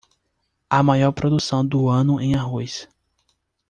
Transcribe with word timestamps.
A 0.71 0.81
maior 0.81 1.11
produção 1.11 1.63
do 1.63 1.87
ano 1.87 2.19
em 2.19 2.33
arroz. 2.33 2.87